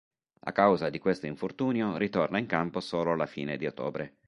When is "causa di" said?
0.51-0.97